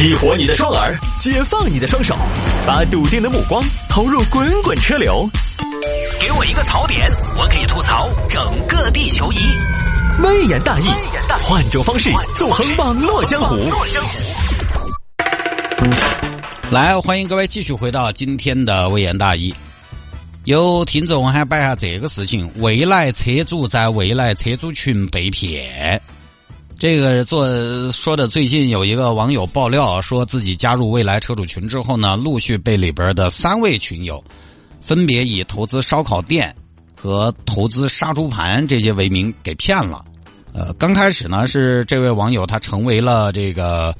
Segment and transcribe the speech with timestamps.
[0.00, 2.16] 激活你的双耳，解放你的双手，
[2.66, 5.28] 把笃定的目光投入滚滚车流。
[6.18, 9.36] 给我一个槽点，我可以吐槽整个地球仪。
[10.22, 10.86] 微言大义，
[11.42, 13.58] 换种方式纵横网络江湖。
[16.70, 19.54] 来，欢迎各位继续回到今天的微言大义。
[20.44, 25.99] 有听众还摆下这个事情：未来车主在未来车主群被骗。
[26.80, 27.46] 这个做
[27.92, 34.24] 说的，最近有一个网友爆料，说自己加入未来车主群之后呢，陆续被里边的三位群友，
[34.80, 36.56] 分别以投资烧烤店
[36.96, 40.02] 和投资杀猪盘这些为名给骗了。
[40.54, 43.94] 呃，刚开始呢是这位网友他成为了这个，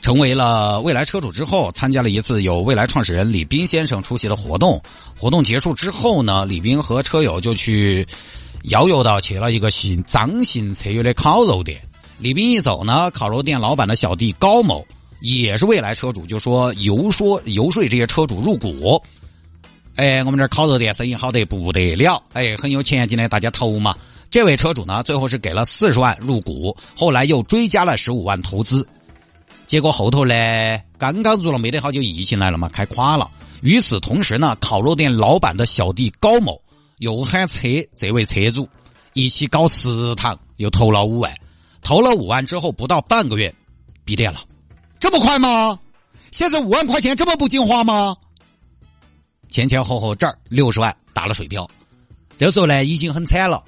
[0.00, 4.82] 成为了未来车主之后，参加了一次有未来创始人李斌先生出席的活动。
[5.18, 8.06] 活动结束之后呢，李斌和车友就去。
[8.64, 11.80] 邀约到去了一个姓张姓车友的烤肉店，
[12.18, 14.86] 李斌一走呢，烤肉店老板的小弟高某
[15.20, 19.02] 也是未来车主，就说游说游说这些车主入股。
[19.96, 23.96] 哎，我们这烤肉店生意好得不得了，哎，很有前景的，大家投嘛。
[24.30, 28.86] 这位车主呢，最后是给了四十万入股，后来又追加了十五万投资。
[29.66, 30.34] 结果后头呢，
[30.96, 33.30] 刚刚入了没得好久，疫情来了嘛，开垮了。
[33.60, 36.60] 与此同时呢，烤肉店老板的小弟高某。
[37.02, 38.68] 又喊车这位车主
[39.12, 41.34] 一起搞食堂，又投了五万，
[41.82, 43.52] 投了五万之后不到半个月，
[44.04, 44.38] 闭店了，
[45.00, 45.80] 这么快吗？
[46.30, 48.16] 现在五万块钱这么不经花吗？
[49.48, 51.68] 前前后后这儿六十万打了水漂，
[52.36, 53.64] 这时候呢已经很惨了。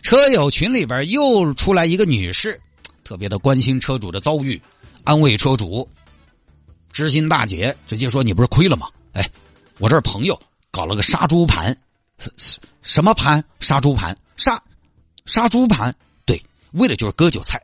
[0.00, 2.58] 车友群里边又出来一个女士，
[3.04, 4.58] 特别的关心车主的遭遇，
[5.04, 5.86] 安慰车主。
[6.90, 8.88] 知心大姐直接说：“你不是亏了吗？
[9.12, 9.30] 哎，
[9.76, 11.76] 我这朋友搞了个杀猪盘。”
[12.18, 13.44] 什什什么盘？
[13.60, 14.16] 杀猪盘？
[14.36, 14.62] 杀
[15.24, 15.94] 杀猪盘？
[16.24, 16.42] 对，
[16.72, 17.60] 为的就是割韭菜。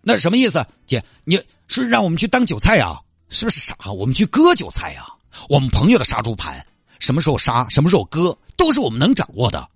[0.00, 0.64] 那什么意思？
[0.86, 2.98] 姐，你是让我们去当韭菜呀？
[3.28, 3.76] 是不是傻？
[3.92, 5.06] 我们去割韭菜呀？
[5.48, 6.64] 我们朋友的杀猪盘，
[6.98, 9.68] 什么时候杀，什么时候割，都是我们能掌握的。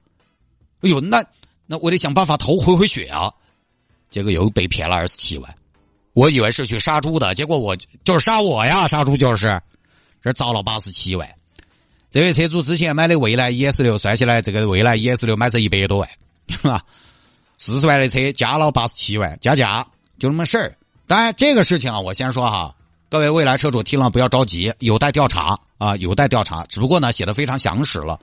[0.80, 1.24] 哎呦，那
[1.66, 3.32] 那我得想办法头回回血啊！
[4.08, 5.54] 结果又被骗了二十七万。
[6.14, 8.86] 我以为是去杀猪的，结果我就是杀我呀！
[8.88, 9.60] 杀猪就是，
[10.20, 11.28] 这糟了八十七万。
[12.12, 16.08] 这位车主之前买的蔚来 ES 六，算起来这个蔚来 ES 六买成一百多万，
[16.60, 16.82] 吧？
[17.56, 19.86] 四十万的车加了八十七万，加价
[20.18, 20.76] 就那么事儿。
[21.06, 22.76] 当然，这个事情啊，我先说哈，
[23.08, 26.66] 各位未来车主听了不要着急，有待调查啊，有待调查。
[26.66, 28.20] 只不过呢，写的非常详实了，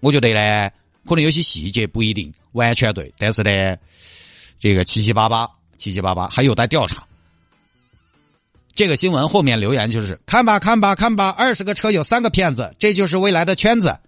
[0.00, 0.70] 我觉得呢，
[1.06, 3.76] 可能有些细节不一定完全对，但是呢，
[4.58, 5.46] 这个七七八八，
[5.76, 7.06] 七七八八还有待调查。
[8.78, 13.98] 这个新闻后面留言就是看吧看吧看吧，二十个车有三个骗子，这就是未来的圈子。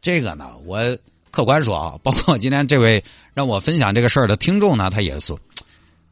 [0.00, 0.96] 这个呢，我
[1.32, 3.02] 客观说啊， 包括今天这位
[3.34, 5.34] 让我分享这个事儿的听众呢，他也是，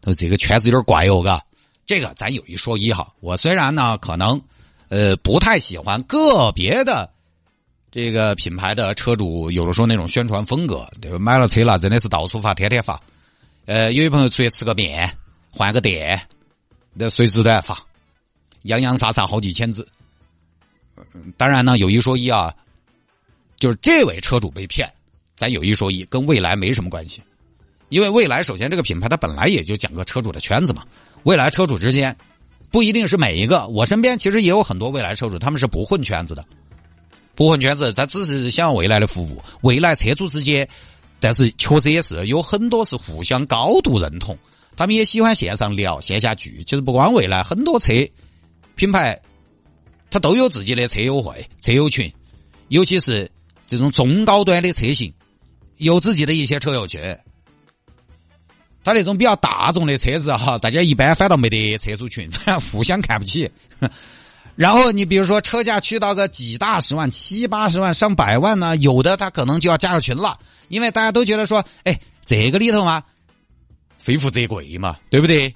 [0.00, 1.40] 他说这个圈子有点怪哦，嘎。
[1.86, 4.42] 这个咱有一说一哈，我虽然呢可能
[4.88, 7.08] 呃不太喜欢个别的
[7.92, 11.16] 这个品牌的车主，有的时候那种宣传风格，对？
[11.18, 13.00] 买了车了，真的是到处发，天天发。
[13.66, 15.08] 呃，有些朋友出去吃个面，
[15.52, 16.20] 换个店，
[16.92, 17.78] 那随时都要发。
[18.62, 19.86] 洋洋洒洒好几千字，
[21.36, 22.54] 当然呢，有一说一啊，
[23.56, 24.88] 就是这位车主被骗，
[25.36, 27.22] 咱有一说一，跟未来没什么关系，
[27.88, 30.82] 因为未来首先这个品牌它本来也就讲个车主的圈子嘛，
[31.22, 32.16] 未来车主之间
[32.70, 36.44] 不一定是每一个，我身边其实也有很多未来车主，他们是不混圈子的，
[37.34, 40.68] 不混圈子，他只是想要未来的服务，未来车主之间，
[41.20, 44.36] 但是确实也是有很多是互相高度认同，
[44.76, 47.92] 他们也喜欢线上聊，线下聚，其实不光未来，很多车。
[48.78, 49.20] 品牌，
[50.08, 52.10] 它都有自己的车友会、车友群，
[52.68, 53.28] 尤其是
[53.66, 55.12] 这种中高端的车型，
[55.78, 57.18] 有自己的一些车友群。
[58.84, 62.30] 他那种比较大众的车子哈，大家一般反倒没得车主群，
[62.70, 63.50] 互相看不起。
[64.54, 73.02] 然后你比如说车价去到个几大十万、七八十万、上百万呢，有的他可能就要加个群了，因为大家都觉得说，哎，这个里头嘛，
[73.98, 75.54] 非富则贵嘛，对不对？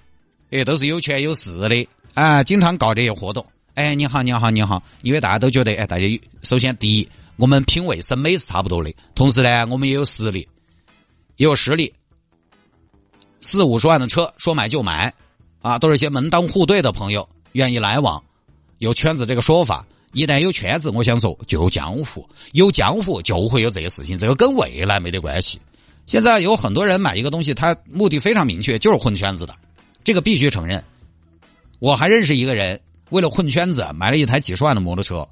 [0.52, 1.88] 哎，都是有权有势的。
[2.12, 3.44] 啊，经常搞这些活动。
[3.74, 4.82] 哎，你好，你好，你好！
[5.00, 10.46] 因为大家都觉得，哎，大家首先第一，我们品味审美是差不多的，同时呢，我们也有实力，
[11.38, 11.94] 也有实力。
[13.40, 15.14] 四五十万的车说买就买，
[15.62, 18.22] 啊，都是些门当户对的朋友，愿意来往，
[18.76, 19.86] 有圈子这个说法。
[20.12, 25.58] 一旦有圈子，我想说就有江湖，有江湖就会有这些事情，这个跟未来没得关系。
[26.04, 29.56] 现在有很多人买一个东西，他目的非常明确，就是混圈子的，
[30.04, 30.82] 这个必须承认。
[31.78, 35.28] 我还认识一个人，为了混圈子，买了一台几十万的摩托车。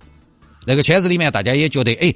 [0.67, 2.15] 那个圈子里面，大家也觉得，哎，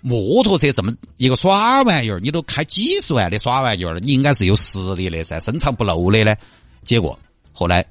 [0.00, 6.34] 摩托车这么一个耍玩意儿，你都开几十万的耍玩意儿，你应该是有实力的，在深藏不露的呢。
[6.84, 7.18] 结果
[7.52, 7.84] 后来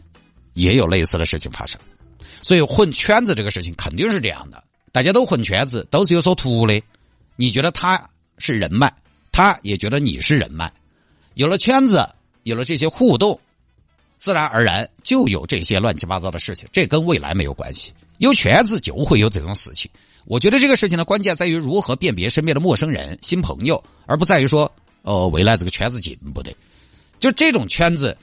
[0.54, 1.80] 也有类似的事情发生。
[2.42, 6.82] 所以混圈子这个事情肯定是这样的，大家都混圈子，都是有所图的。
[7.36, 8.94] 你觉得他是人脉，
[9.32, 10.72] 他也觉得你是人脉，
[11.34, 12.08] 有了圈子，
[12.44, 13.40] 有了这些互动，
[14.26, 16.68] 自然而然就有这些乱七八糟的事情。
[16.72, 19.92] 这跟未来没有关系，有圈子就会有这种事情。
[20.26, 24.74] 我觉得这个事情的关键在于如何辨别身边的陌生人、新朋友，而不在于说，
[25.04, 26.52] 哦，未来这个圈子进不得。
[27.20, 28.18] 就这种圈子，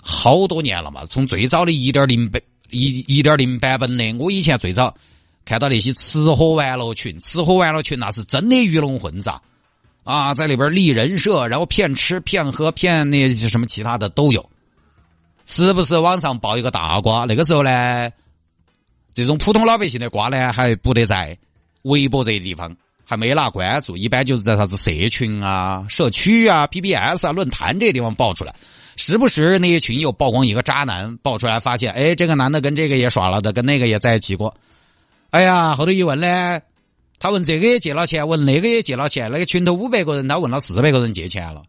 [0.00, 2.40] 好多年了嘛，从最早的一点零版。
[2.70, 4.96] 一一点零版本的，我以前最早
[5.44, 9.42] 看到那些吃喝玩乐群，吃喝玩乐群那是真的鱼龙混杂
[10.02, 14.48] 啊，在里边立人设，然后骗吃骗喝骗那些什么其他的都有，
[15.46, 17.24] 时不时网上爆一个大瓜。
[17.24, 18.10] 那个时候呢，
[19.12, 21.36] 这种普通老百姓的瓜呢，还不得在
[21.82, 22.74] 微博这些地方，
[23.04, 28.54] 还没拿关注，一般就是在啥子社群啊、社区啊、BBS 啊、论坛这些地方爆出来。
[28.96, 34.56] 时不时那些群友曝光一个渣男，爆出来发现，哎，这个男的跟这个也耍了的，跟那个也在一起过。
[35.30, 36.60] 哎呀，后头一问呢，
[37.18, 41.62] 他问这个也借了钱，问那个也借了钱，那个群头五百个人，他问了四百个人借钱了。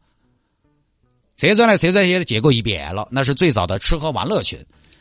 [1.37, 4.57] 车转来车转也借过一变了，那是最早的吃喝玩乐群。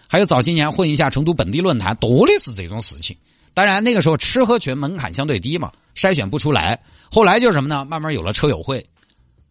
[0.09, 3.17] 还有早些年混一下成都本地论坛，多的是这种事情。
[3.53, 6.81] 当然那个时候吃喝群门槛相对低嘛，筛选不出来。
[7.11, 7.85] 后来就是什么呢？
[7.85, 8.85] 慢慢有了车友会，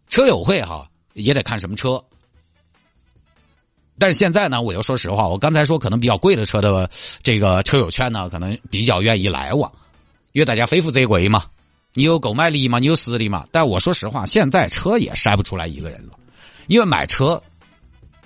[0.09, 2.03] 车友会哈也得看什么车。
[3.97, 6.89] 但是现在呢，我又说实话，我刚才说可能比较贵的车的
[7.21, 9.71] 这个车友圈呢，可能比较愿意来往，
[10.33, 11.45] 因为大家非富则贵嘛，
[11.93, 13.47] 你有购买力嘛，你有实力嘛。
[13.51, 16.13] 但我说实话，现在车也筛不出来一个人了，
[16.67, 17.41] 因为买车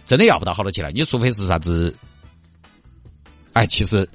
[0.05, 1.95] 真的要不到好多钱了，你除非是啥子，
[3.53, 4.07] 哎，其实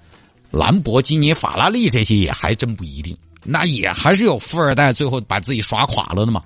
[0.50, 6.40] 兰博基尼、法拉利这些也还真不一定，那也还是有富二代最后把自己耍垮了的嘛。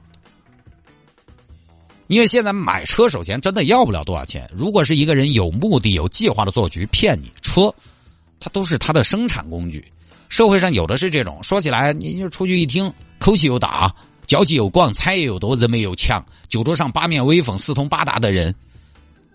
[2.08, 4.48] 因为现在买车，首先真的要不了多少钱。
[4.54, 7.74] 如果是一个人有目的、有计划的做局骗你，车，
[8.38, 9.84] 它都是他的生产工具。
[10.28, 13.92] 社会上有的是这种，说起来你就出去一听，口气又大，
[14.26, 18.54] 交际又广，财又多，人脉又强，酒桌上八面威风、四通八达的人，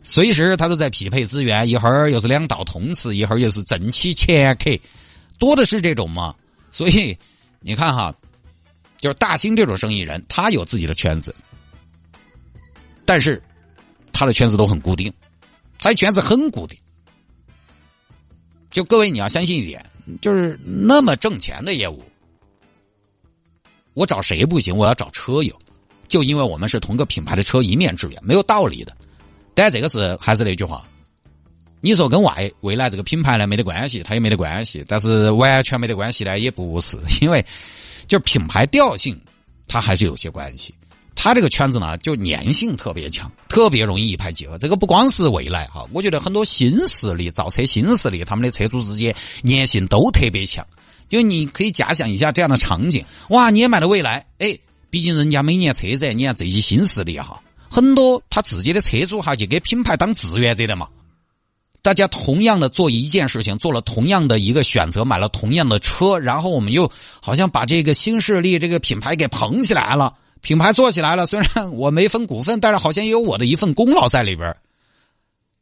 [0.04, 1.70] 随时他都在匹配资源。
[1.70, 4.78] 一会儿又是两道通吃，一会儿又是正妻前客，
[5.40, 6.36] 多的是这种嘛。
[6.70, 7.18] 所以
[7.60, 8.14] 你看哈，
[8.98, 11.34] 就是大兴这种生意人，他有自己的圈子。
[13.06, 13.42] 但是，
[14.14, 15.12] 他的圈子都很固定，
[15.78, 16.78] 他的圈子很固定。
[18.70, 19.86] 就各位，你要相信一点，
[20.22, 22.04] 就是那么挣钱的业务，
[23.94, 24.76] 我找谁不行？
[24.76, 25.58] 我要找车友，
[26.08, 28.96] 就因为我们是同个品牌的车，一面之缘，没有道理的。
[29.54, 30.88] 但这个是还是那句话，
[31.82, 37.46] 你说跟外未来这个品牌呢没得关系，它也没得关系，但是完全没得关系呢，也不是，因为
[38.08, 39.20] 就品牌调性，
[39.68, 40.74] 它还是有些关系。
[41.14, 44.58] 它这个圈子呢，就粘性特别强，特别容易一拍即合。
[44.58, 50.66] 这个不光是未来哈，我觉得很多新势力造车新势力，他们的车主之间粘性都特别强。
[51.12, 54.58] 就你可以假想一下这样的场景：哇，你也买了未来，哎，
[54.90, 60.88] 毕竟人家每年车展，你看这些新势力哈，很多他自己的车主哈就给品牌当志愿者的嘛。
[61.82, 66.90] 大家同样的做一件事情，做了同样的一个选择，买了同样的车，然后我们又
[67.22, 70.16] 好像把这个新势力这个品牌给捧起来了。
[70.42, 74.56] 品牌做起来了，虽然我没分股份，但是好像也有我的一份功劳在里边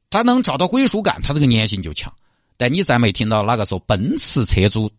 [0.10, 2.14] 他能找到归属感，他这个粘性就强。
[2.58, 4.92] 但你再没听到哪个说奔驰车主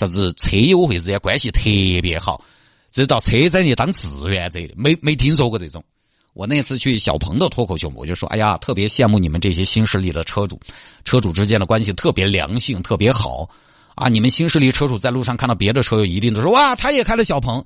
[0.00, 1.60] 啥子车友会之间关系特
[2.00, 2.42] 别好，
[2.90, 5.84] 这到车展去当志愿者，没没听说过这种。
[6.32, 10.58] 我那次去小鹏的脱口秀，我就说：“哎呀，特别羡慕你们这些新势力的车主，
[11.04, 13.46] 车主之间的关系特别良性，特别好
[13.94, 14.08] 啊！
[14.08, 17.62] 你们新势力车主在路上看到别的车友，一定都说哇，他也开了小鹏。”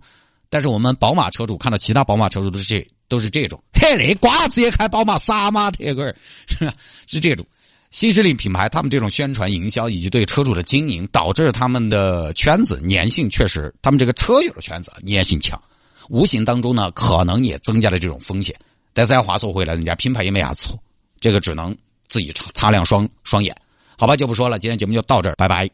[0.50, 6.12] 但是我们宝马车主看到其他宝马车主都是这都是这种，嘿，那瓜子也开宝马，杀马特个
[6.49, 6.73] 是
[7.07, 7.47] 是这种
[7.95, 15.63] 新势力品牌，他们这种宣传营销以及对车主的经营，导致他们的圈子粘性确实，他们这个车友的圈子粘性强，
[16.09, 18.53] 无形当中呢，可能也增加了这种风险。
[18.93, 20.77] 但是话说回来，人家品牌也没啥错，
[21.21, 21.73] 这个只能
[22.09, 23.55] 自己擦擦亮双双眼，
[23.97, 25.71] 好吧，就不说了，今天节目就到这儿，拜拜。